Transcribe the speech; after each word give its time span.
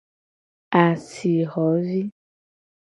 Asixo 0.81 1.67
vi. 1.85 2.01